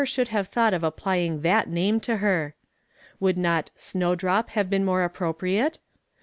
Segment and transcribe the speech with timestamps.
[0.01, 2.55] li()uld liuve thought of applying that iiiinie to her.
[3.19, 5.77] Would not "snowdrop" liave been uiore appropriates?